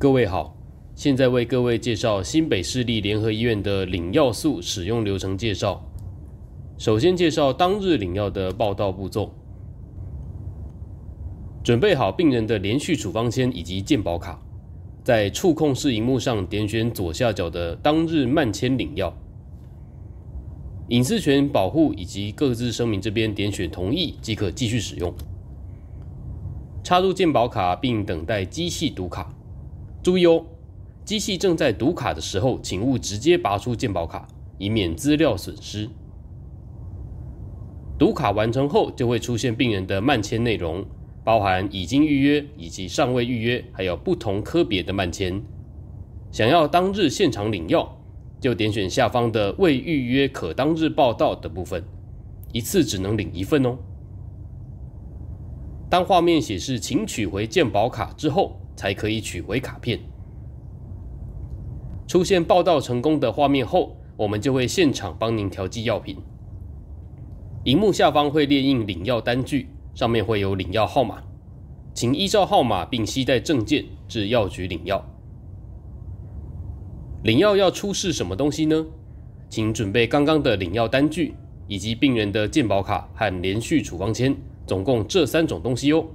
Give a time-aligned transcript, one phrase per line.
[0.00, 0.56] 各位好，
[0.94, 5.84] 现在为各位介绍新北市立联合医院的领药素使用流程介绍。
[6.76, 9.34] 首先介绍当日领药的报到步骤。
[11.64, 14.40] 准备好病人的连续处方签以及健保卡，
[15.02, 19.12] 在触控式荧幕上点选左下角的当日慢签领药。
[20.90, 25.12] 隐私权保护以及各自声明这边点选同意即可继续使用。
[26.84, 29.34] 插入健保卡并等待机器读卡。
[30.08, 30.42] 注意哦，
[31.04, 34.26] 机器正在读卡的时候，请勿直接拔出健保卡，
[34.56, 35.90] 以免资料损失。
[37.98, 40.82] 读卡完成后，就会出现病人的慢签内容，
[41.22, 45.42] 包含已经预约以及尚未预约，还有不同科别的慢签。
[46.32, 48.00] 想要当日现场领药，
[48.40, 51.84] 就点选下方的未预约可当日报到的部分，
[52.54, 53.76] 一次只能领一份哦。
[55.90, 59.98] 当画面显示“请取回健保卡”之后，才可以取回卡片。
[62.06, 66.16] 出现报到成功的画面后，我们就会现场帮您调剂药品。
[67.64, 71.20] 荧幕下方会列印领药单据，上面会有领药号码，
[71.92, 75.04] 请依照号码并携带证件至药局领药。
[77.24, 78.86] 领药要出示什么东西呢？
[79.50, 81.34] 请准备刚刚的领药单据，
[81.66, 84.36] 以及病人的健保卡和连续处方签，
[84.68, 86.06] 总共这三种东西哦。